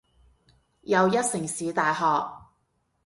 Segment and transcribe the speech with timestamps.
[0.81, 2.47] 又一城市大學